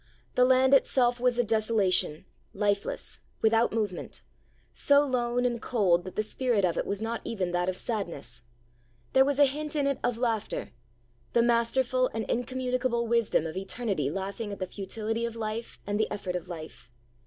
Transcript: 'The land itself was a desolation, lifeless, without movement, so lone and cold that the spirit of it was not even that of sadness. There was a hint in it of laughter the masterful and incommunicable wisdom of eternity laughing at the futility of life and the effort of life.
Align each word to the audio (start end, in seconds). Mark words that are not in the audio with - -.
'The 0.33 0.45
land 0.45 0.73
itself 0.73 1.19
was 1.19 1.37
a 1.37 1.43
desolation, 1.43 2.25
lifeless, 2.55 3.19
without 3.43 3.71
movement, 3.71 4.23
so 4.73 5.01
lone 5.01 5.45
and 5.45 5.61
cold 5.61 6.05
that 6.05 6.15
the 6.15 6.23
spirit 6.23 6.65
of 6.65 6.75
it 6.75 6.87
was 6.87 6.99
not 6.99 7.21
even 7.23 7.51
that 7.51 7.69
of 7.69 7.77
sadness. 7.77 8.41
There 9.13 9.23
was 9.23 9.37
a 9.37 9.45
hint 9.45 9.75
in 9.75 9.85
it 9.85 9.99
of 10.03 10.17
laughter 10.17 10.71
the 11.33 11.43
masterful 11.43 12.09
and 12.15 12.25
incommunicable 12.31 13.05
wisdom 13.05 13.45
of 13.45 13.55
eternity 13.55 14.09
laughing 14.09 14.51
at 14.51 14.57
the 14.57 14.65
futility 14.65 15.23
of 15.23 15.35
life 15.35 15.79
and 15.85 15.99
the 15.99 16.09
effort 16.09 16.35
of 16.35 16.47
life. 16.47 16.89